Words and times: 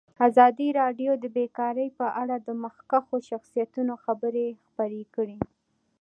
ازادي 0.27 0.67
راډیو 0.81 1.11
د 1.19 1.25
بیکاري 1.35 1.87
په 1.99 2.07
اړه 2.21 2.35
د 2.39 2.49
مخکښو 2.63 3.17
شخصیتونو 3.29 3.93
خبرې 4.05 4.47
خپرې 4.65 5.01
کړي. 5.15 5.37